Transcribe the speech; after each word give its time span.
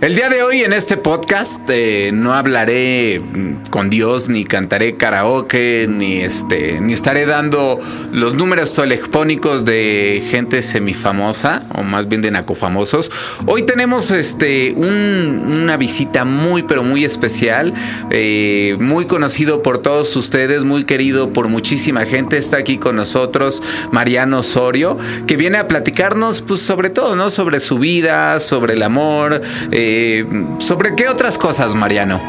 El 0.00 0.14
día 0.14 0.30
de 0.30 0.42
hoy 0.42 0.62
en 0.62 0.72
este 0.72 0.96
podcast 0.96 1.60
eh, 1.68 2.10
no 2.10 2.32
hablaré 2.32 3.20
mm, 3.20 3.68
con 3.68 3.90
Dios, 3.90 4.30
ni 4.30 4.46
cantaré 4.46 4.94
karaoke, 4.94 5.84
ni 5.90 6.14
este, 6.14 6.80
ni 6.80 6.94
estaré 6.94 7.26
dando 7.26 7.78
los 8.10 8.32
números 8.32 8.72
telefónicos 8.72 9.66
de 9.66 10.26
gente 10.30 10.62
semifamosa, 10.62 11.64
o 11.74 11.82
más 11.82 12.08
bien 12.08 12.22
de 12.22 12.30
nacofamosos. 12.30 13.10
Hoy 13.44 13.64
tenemos 13.64 14.10
este 14.10 14.72
una 14.72 15.76
visita 15.76 16.24
muy 16.24 16.62
pero 16.62 16.82
muy 16.82 17.04
especial, 17.04 17.74
eh, 18.10 18.78
muy 18.80 19.04
conocido 19.04 19.62
por 19.62 19.80
todos 19.80 20.16
ustedes, 20.16 20.64
muy 20.64 20.84
querido 20.84 21.34
por 21.34 21.48
muchísima 21.48 22.06
gente. 22.06 22.38
Está 22.38 22.56
aquí 22.56 22.78
con 22.78 22.96
nosotros 22.96 23.62
Mariano 23.92 24.38
Osorio, 24.38 24.96
que 25.26 25.36
viene 25.36 25.58
a 25.58 25.68
platicarnos, 25.68 26.40
pues 26.40 26.60
sobre 26.60 26.88
todo, 26.88 27.16
¿no? 27.16 27.28
Sobre 27.28 27.60
su 27.60 27.78
vida, 27.78 28.40
sobre 28.40 28.72
el 28.72 28.82
amor. 28.82 29.42
Eh, 29.72 29.89
eh, 29.92 30.24
¿Sobre 30.58 30.94
qué 30.94 31.08
otras 31.08 31.36
cosas, 31.36 31.74
Mariano? 31.74 32.20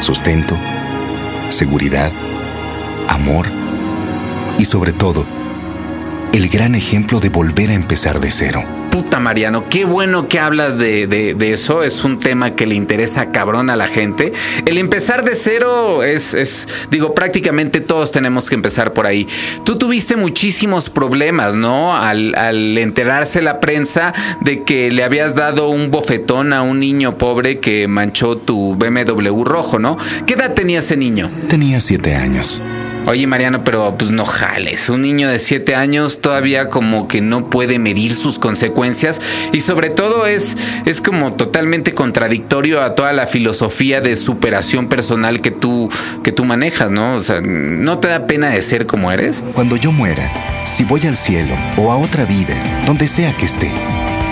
Sustento, 0.00 0.56
seguridad, 1.50 2.10
amor 3.08 3.46
y 4.58 4.64
sobre 4.64 4.92
todo, 4.92 5.26
el 6.32 6.48
gran 6.48 6.74
ejemplo 6.74 7.20
de 7.20 7.28
volver 7.28 7.70
a 7.70 7.74
empezar 7.74 8.20
de 8.20 8.30
cero 8.30 8.77
Mariano, 9.20 9.68
qué 9.68 9.84
bueno 9.84 10.28
que 10.28 10.38
hablas 10.38 10.78
de, 10.78 11.36
eso. 11.52 11.82
Es 11.82 12.04
un 12.04 12.18
tema 12.18 12.54
que 12.54 12.66
le 12.66 12.74
interesa 12.74 13.30
cabrón 13.30 13.70
a 13.70 13.76
la 13.76 13.86
gente. 13.86 14.32
El 14.66 14.78
empezar 14.78 15.24
de 15.24 15.34
cero 15.34 16.02
es, 16.02 16.34
es, 16.34 16.68
digo, 16.90 17.14
prácticamente 17.14 17.80
todos 17.80 18.10
tenemos 18.10 18.48
que 18.48 18.54
empezar 18.54 18.92
por 18.92 19.06
ahí. 19.06 19.26
Tú 19.64 19.78
tuviste 19.78 20.16
muchísimos 20.16 20.90
problemas, 20.90 21.56
¿no? 21.56 21.96
Al, 21.96 22.34
al 22.34 22.76
enterarse 22.78 23.40
la 23.40 23.60
prensa 23.60 24.12
de 24.40 24.64
que 24.64 24.90
le 24.90 25.04
habías 25.04 25.34
dado 25.34 25.68
un 25.68 25.90
bofetón 25.90 26.52
a 26.52 26.62
un 26.62 26.80
niño 26.80 27.18
pobre 27.18 27.60
que 27.60 27.88
manchó 27.88 28.36
tu 28.36 28.74
BMW 28.76 29.44
rojo, 29.44 29.78
¿no? 29.78 29.96
¿Qué 30.26 30.34
edad 30.34 30.54
tenía 30.54 30.80
ese 30.80 30.96
niño? 30.96 31.30
Tenía 31.48 31.80
siete 31.80 32.14
años. 32.14 32.60
Oye, 33.08 33.26
Mariano, 33.26 33.64
pero 33.64 33.96
pues 33.96 34.10
no 34.10 34.26
jales. 34.26 34.90
Un 34.90 35.00
niño 35.00 35.30
de 35.30 35.38
siete 35.38 35.74
años 35.74 36.20
todavía 36.20 36.68
como 36.68 37.08
que 37.08 37.22
no 37.22 37.48
puede 37.48 37.78
medir 37.78 38.14
sus 38.14 38.38
consecuencias 38.38 39.22
y 39.50 39.60
sobre 39.60 39.88
todo 39.88 40.26
es, 40.26 40.58
es 40.84 41.00
como 41.00 41.32
totalmente 41.32 41.94
contradictorio 41.94 42.82
a 42.82 42.94
toda 42.94 43.14
la 43.14 43.26
filosofía 43.26 44.02
de 44.02 44.14
superación 44.14 44.88
personal 44.88 45.40
que 45.40 45.50
tú, 45.50 45.88
que 46.22 46.32
tú 46.32 46.44
manejas, 46.44 46.90
¿no? 46.90 47.14
O 47.14 47.22
sea, 47.22 47.40
¿no 47.40 47.98
te 47.98 48.08
da 48.08 48.26
pena 48.26 48.50
de 48.50 48.60
ser 48.60 48.84
como 48.84 49.10
eres? 49.10 49.42
Cuando 49.54 49.76
yo 49.76 49.90
muera, 49.90 50.30
si 50.66 50.84
voy 50.84 51.00
al 51.06 51.16
cielo 51.16 51.54
o 51.78 51.90
a 51.90 51.96
otra 51.96 52.26
vida, 52.26 52.54
donde 52.84 53.08
sea 53.08 53.32
que 53.32 53.46
esté, 53.46 53.72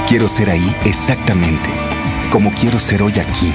quiero 0.07 0.29
ser 0.29 0.51
ahí 0.51 0.77
exactamente 0.85 1.71
como 2.31 2.53
quiero 2.53 2.79
ser 2.79 3.03
hoy 3.03 3.15
aquí 3.19 3.55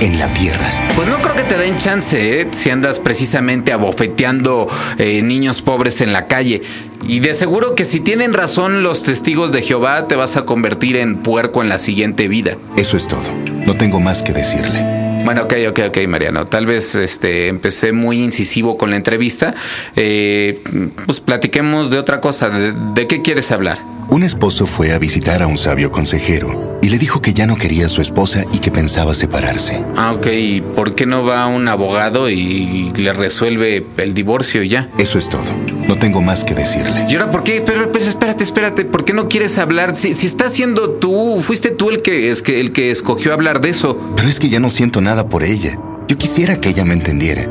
en 0.00 0.18
la 0.18 0.32
tierra. 0.34 0.72
Pues 0.96 1.08
no 1.08 1.18
creo 1.18 1.34
que 1.34 1.42
te 1.42 1.56
den 1.56 1.76
chance 1.76 2.40
¿eh? 2.40 2.48
si 2.50 2.70
andas 2.70 3.00
precisamente 3.00 3.72
abofeteando 3.72 4.68
eh, 4.98 5.22
niños 5.22 5.62
pobres 5.62 6.00
en 6.00 6.12
la 6.12 6.26
calle. 6.26 6.62
Y 7.06 7.20
de 7.20 7.34
seguro 7.34 7.74
que 7.74 7.84
si 7.84 8.00
tienen 8.00 8.34
razón 8.34 8.82
los 8.82 9.02
testigos 9.02 9.52
de 9.52 9.62
Jehová, 9.62 10.08
te 10.08 10.16
vas 10.16 10.36
a 10.36 10.44
convertir 10.44 10.96
en 10.96 11.16
puerco 11.22 11.62
en 11.62 11.68
la 11.68 11.78
siguiente 11.78 12.28
vida. 12.28 12.56
Eso 12.76 12.96
es 12.96 13.06
todo. 13.06 13.32
No 13.66 13.76
tengo 13.76 14.00
más 14.00 14.22
que 14.22 14.32
decirle. 14.32 14.98
Bueno, 15.24 15.42
ok, 15.42 15.54
ok, 15.68 15.80
ok, 15.88 15.98
Mariano. 16.08 16.46
Tal 16.46 16.66
vez 16.66 16.94
este, 16.94 17.48
empecé 17.48 17.92
muy 17.92 18.22
incisivo 18.22 18.78
con 18.78 18.90
la 18.90 18.96
entrevista. 18.96 19.54
Eh, 19.94 20.62
pues 21.06 21.20
platiquemos 21.20 21.90
de 21.90 21.98
otra 21.98 22.20
cosa. 22.20 22.48
¿De, 22.50 23.06
qué 23.06 23.20
quieres 23.22 23.52
hablar? 23.52 23.78
Un 24.10 24.22
esposo 24.22 24.64
fue 24.64 24.92
a 24.92 24.98
visitar 24.98 25.42
a 25.42 25.46
un 25.46 25.58
sabio 25.58 25.92
consejero 25.92 26.78
y 26.80 26.88
le 26.88 26.98
dijo 26.98 27.20
que 27.20 27.34
ya 27.34 27.46
no 27.46 27.56
quería 27.56 27.86
a 27.86 27.88
su 27.90 28.00
esposa 28.00 28.44
y 28.52 28.58
que 28.58 28.70
pensaba 28.70 29.12
separarse. 29.12 29.82
Ah, 29.96 30.12
ok. 30.12 30.26
¿Y 30.28 30.60
por 30.62 30.94
qué 30.94 31.04
no 31.04 31.24
va 31.24 31.46
un 31.46 31.68
abogado 31.68 32.30
y 32.30 32.90
le 32.96 33.12
resuelve 33.12 33.84
el 33.98 34.14
divorcio 34.14 34.62
ya? 34.62 34.88
Eso 34.96 35.18
es 35.18 35.28
todo. 35.28 35.54
No 35.86 35.98
tengo 35.98 36.22
más 36.22 36.44
que 36.44 36.54
decirle. 36.54 37.06
¿Y 37.08 37.16
ahora 37.16 37.30
por 37.30 37.44
qué? 37.44 37.62
Pero, 37.64 37.92
espérate, 37.98 38.44
espérate. 38.44 38.86
¿Por 38.86 39.04
qué 39.04 39.12
no 39.12 39.28
quieres 39.28 39.58
hablar? 39.58 39.94
Si, 39.94 40.14
si 40.14 40.26
estás 40.26 40.54
siendo 40.54 40.90
tú, 40.90 41.40
fuiste 41.42 41.70
tú 41.70 41.90
el 41.90 42.00
que, 42.00 42.30
es 42.30 42.40
que, 42.40 42.60
el 42.60 42.72
que 42.72 42.90
escogió 42.90 43.34
hablar 43.34 43.60
de 43.60 43.68
eso. 43.68 44.14
Pero 44.16 44.28
es 44.28 44.40
que 44.40 44.48
ya 44.48 44.58
no 44.58 44.70
siento 44.70 45.02
nada 45.02 45.28
por 45.28 45.42
ella. 45.42 45.78
Yo 46.08 46.16
quisiera 46.16 46.58
que 46.58 46.70
ella 46.70 46.86
me 46.86 46.94
entendiera. 46.94 47.46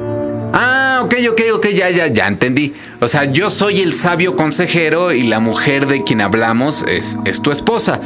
Ah, 0.54 1.02
ok, 1.04 1.16
ok, 1.32 1.42
ok, 1.56 1.68
ya, 1.68 1.90
ya, 1.90 2.08
ya 2.08 2.28
entendí. 2.28 2.74
O 3.00 3.08
sea, 3.08 3.26
yo 3.26 3.50
soy 3.50 3.82
el 3.82 3.94
sabio 3.94 4.36
consejero 4.36 5.12
y 5.12 5.24
la 5.24 5.40
mujer 5.40 5.88
de 5.88 6.04
quien 6.04 6.22
hablamos 6.22 6.84
es, 6.88 7.18
es 7.26 7.42
tu 7.42 7.52
esposa. 7.52 8.00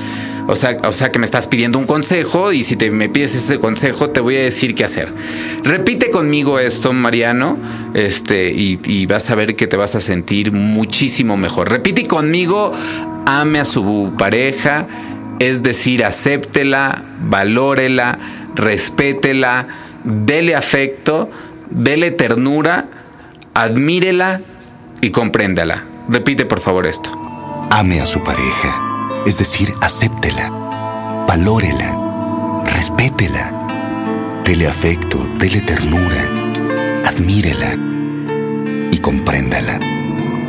O 0.47 0.55
sea, 0.55 0.77
o 0.83 0.91
sea 0.91 1.11
que 1.11 1.19
me 1.19 1.25
estás 1.25 1.47
pidiendo 1.47 1.77
un 1.77 1.85
consejo 1.85 2.51
y 2.51 2.63
si 2.63 2.75
te, 2.75 2.89
me 2.91 3.09
pides 3.09 3.35
ese 3.35 3.59
consejo 3.59 4.09
te 4.09 4.19
voy 4.19 4.37
a 4.37 4.41
decir 4.41 4.75
qué 4.75 4.83
hacer. 4.83 5.07
Repite 5.63 6.09
conmigo 6.09 6.59
esto, 6.59 6.93
Mariano, 6.93 7.57
este, 7.93 8.51
y, 8.51 8.79
y 8.85 9.05
vas 9.05 9.29
a 9.29 9.35
ver 9.35 9.55
que 9.55 9.67
te 9.67 9.77
vas 9.77 9.95
a 9.95 9.99
sentir 9.99 10.51
muchísimo 10.51 11.37
mejor. 11.37 11.69
Repite 11.69 12.07
conmigo, 12.07 12.73
ame 13.25 13.59
a 13.59 13.65
su 13.65 14.13
pareja, 14.17 14.87
es 15.39 15.63
decir, 15.63 16.03
acéptela, 16.03 17.03
valórela, 17.21 18.17
respétela, 18.55 19.67
dele 20.03 20.55
afecto, 20.55 21.29
dele 21.71 22.11
ternura, 22.11 22.85
admírela 23.53 24.39
y 25.01 25.09
compréndala. 25.11 25.85
Repite 26.07 26.45
por 26.45 26.59
favor 26.59 26.85
esto. 26.85 27.11
Ame 27.69 28.01
a 28.01 28.05
su 28.05 28.23
pareja, 28.23 29.23
es 29.25 29.37
decir, 29.37 29.73
acéptela, 29.81 30.49
valórela, 31.27 32.63
respétela, 32.65 34.43
dele 34.43 34.67
afecto, 34.67 35.17
dele 35.37 35.61
ternura, 35.61 36.29
admírela 37.05 37.77
y 38.91 38.97
compréndala. 38.97 39.79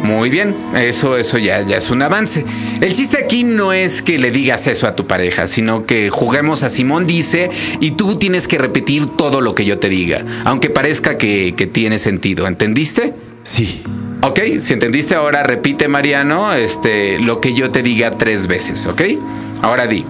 Muy 0.03 0.31
bien, 0.31 0.55
eso, 0.77 1.17
eso 1.17 1.39
ya, 1.39 1.63
ya 1.63 1.77
es 1.77 1.91
un 1.91 2.03
avance. 2.03 2.45
El 2.81 2.93
chiste 2.93 3.19
aquí 3.23 3.45
no 3.45 3.73
es 3.73 4.03
que 4.03 4.19
le 4.19 4.31
digas 4.33 4.67
eso 4.67 4.89
a 4.89 4.97
tu 4.97 5.07
pareja, 5.07 5.47
sino 5.47 5.87
que 5.87 6.11
juguemos 6.11 6.65
a 6.65 6.71
Simón 6.71 7.07
dice 7.07 7.51
y 7.81 7.93
tú 7.93 8.17
tienes 8.17 8.49
que 8.49 8.59
repetir 8.59 9.07
todo 9.07 9.41
lo 9.41 9.55
que 9.55 9.65
yo 9.65 9.79
te 9.79 9.89
diga, 9.89 10.25
aunque 10.45 10.71
parezca 10.71 11.19
que, 11.19 11.55
que 11.57 11.67
tiene 11.67 11.99
sentido. 11.99 12.49
¿Entendiste? 12.49 13.15
Sí. 13.45 13.83
Ok, 14.23 14.41
si 14.61 14.73
entendiste 14.73 15.15
ahora 15.15 15.43
repite 15.43 15.89
Mariano 15.89 16.53
este, 16.53 17.19
lo 17.19 17.41
que 17.41 17.55
yo 17.55 17.71
te 17.71 17.83
diga 17.83 18.13
tres 18.13 18.47
veces, 18.47 18.87
¿ok? 18.87 19.03
Ahora 19.63 19.89
di, 19.89 20.05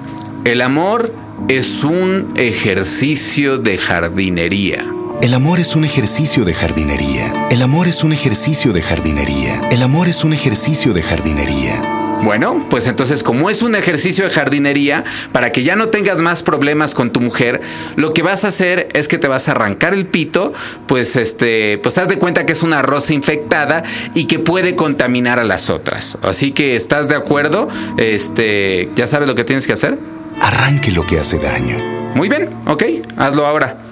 el 0.45 0.61
amor 0.61 1.15
es 1.49 1.83
un 1.83 2.33
ejercicio 2.37 3.59
de 3.59 3.79
jardinería. 3.79 4.85
El 5.21 5.35
amor 5.35 5.61
es 5.61 5.77
un 5.77 5.85
ejercicio 5.85 6.45
de 6.45 6.55
jardinería. 6.55 7.33
El 7.51 7.63
amor 7.63 7.87
es 7.87 8.03
un 8.03 8.13
ejercicio 8.13 8.73
de 8.73 8.83
jardinería. 8.83 9.61
El 9.71 9.83
amor 9.83 10.09
es 10.09 10.25
un 10.25 10.33
ejercicio 10.33 10.93
de 10.93 11.03
jardinería. 11.03 11.81
Bueno, 12.25 12.67
pues 12.71 12.87
entonces 12.87 13.23
como 13.23 13.51
es 13.51 13.63
un 13.63 13.75
ejercicio 13.75 14.25
de 14.25 14.31
jardinería, 14.31 15.05
para 15.33 15.53
que 15.53 15.65
ya 15.65 15.77
no 15.77 15.89
tengas 15.89 16.23
más 16.23 16.43
problemas 16.43 16.95
con 16.95 17.11
tu 17.11 17.21
mujer, 17.21 17.61
lo 17.97 18.13
que 18.15 18.23
vas 18.23 18.45
a 18.45 18.49
hacer 18.49 18.89
es 18.95 19.07
que 19.07 19.19
te 19.19 19.29
vas 19.29 19.49
a 19.49 19.53
arrancar 19.53 19.93
el 19.93 20.07
pito, 20.07 20.53
pues 20.87 21.17
este, 21.17 21.79
pues 21.79 21.99
haz 21.99 22.09
de 22.09 22.19
cuenta 22.19 22.47
que 22.47 22.53
es 22.53 22.63
una 22.63 22.83
rosa 22.83 23.13
infectada 23.13 23.83
y 24.15 24.27
que 24.27 24.39
puede 24.39 24.77
contaminar 24.77 25.39
a 25.39 25.45
las 25.45 25.69
otras. 25.69 26.19
Así 26.23 26.53
que 26.53 26.75
estás 26.75 27.09
de 27.09 27.17
acuerdo, 27.17 27.69
este, 27.97 28.91
ya 28.97 29.07
sabes 29.07 29.29
lo 29.29 29.35
que 29.35 29.45
tienes 29.45 29.67
que 29.67 29.73
hacer. 29.73 29.99
Arranque 30.41 30.91
lo 30.91 31.07
que 31.07 31.19
hace 31.19 31.39
daño. 31.39 31.79
Muy 32.15 32.29
bien, 32.29 32.49
ok, 32.67 32.85
hazlo 33.17 33.47
ahora. 33.47 33.92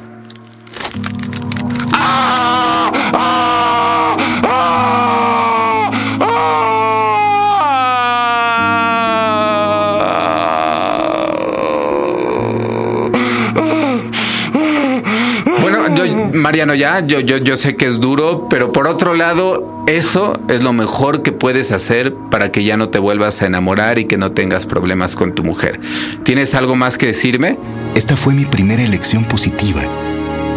Mariano, 16.40 16.74
ya, 16.74 17.00
yo, 17.00 17.20
yo, 17.20 17.36
yo 17.36 17.56
sé 17.56 17.76
que 17.76 17.86
es 17.86 18.00
duro, 18.00 18.46
pero 18.48 18.72
por 18.72 18.86
otro 18.86 19.14
lado, 19.14 19.84
eso 19.86 20.38
es 20.48 20.62
lo 20.62 20.72
mejor 20.72 21.22
que 21.22 21.32
puedes 21.32 21.72
hacer 21.72 22.14
para 22.30 22.52
que 22.52 22.64
ya 22.64 22.76
no 22.76 22.88
te 22.88 22.98
vuelvas 22.98 23.42
a 23.42 23.46
enamorar 23.46 23.98
y 23.98 24.06
que 24.06 24.16
no 24.16 24.32
tengas 24.32 24.66
problemas 24.66 25.16
con 25.16 25.34
tu 25.34 25.42
mujer. 25.44 25.80
¿Tienes 26.24 26.54
algo 26.54 26.76
más 26.76 26.98
que 26.98 27.06
decirme? 27.06 27.58
Esta 27.94 28.16
fue 28.16 28.34
mi 28.34 28.46
primera 28.46 28.82
elección 28.82 29.24
positiva 29.24 29.82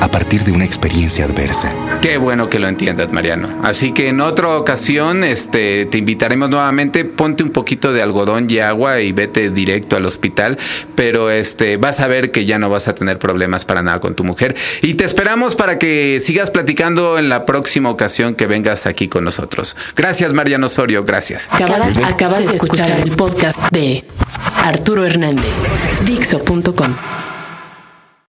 a 0.01 0.11
partir 0.11 0.43
de 0.43 0.51
una 0.51 0.65
experiencia 0.65 1.25
adversa. 1.25 1.73
Qué 2.03 2.17
bueno 2.17 2.49
que 2.49 2.59
lo 2.59 2.67
entiendas, 2.67 3.13
Mariano. 3.13 3.47
Así 3.63 3.93
que 3.93 4.09
en 4.09 4.19
otra 4.19 4.57
ocasión, 4.57 5.23
este, 5.23 5.85
te 5.85 5.97
invitaremos 5.99 6.49
nuevamente. 6.49 7.05
Ponte 7.05 7.43
un 7.43 7.49
poquito 7.51 7.93
de 7.93 8.01
algodón 8.01 8.47
y 8.49 8.59
agua 8.59 8.99
y 8.99 9.13
vete 9.13 9.49
directo 9.49 9.95
al 9.95 10.03
hospital. 10.03 10.57
Pero 10.95 11.31
este, 11.31 11.77
vas 11.77 12.01
a 12.01 12.07
ver 12.07 12.31
que 12.31 12.43
ya 12.43 12.59
no 12.59 12.69
vas 12.69 12.89
a 12.89 12.93
tener 12.93 13.19
problemas 13.19 13.63
para 13.63 13.83
nada 13.83 14.01
con 14.01 14.15
tu 14.15 14.25
mujer. 14.25 14.53
Y 14.81 14.95
te 14.95 15.05
esperamos 15.05 15.55
para 15.55 15.79
que 15.79 16.19
sigas 16.19 16.51
platicando 16.51 17.17
en 17.17 17.29
la 17.29 17.45
próxima 17.45 17.89
ocasión 17.89 18.35
que 18.35 18.47
vengas 18.47 18.85
aquí 18.85 19.07
con 19.07 19.23
nosotros. 19.23 19.77
Gracias, 19.95 20.33
Mariano 20.33 20.65
Osorio. 20.65 21.05
Gracias. 21.05 21.47
Acabas, 21.51 21.95
acabas 22.03 22.49
de 22.49 22.55
escuchar 22.57 22.99
el 22.99 23.11
podcast 23.11 23.71
de 23.71 24.03
Arturo 24.57 25.05
Hernández. 25.05 25.55
Dixo.com. 26.03 26.95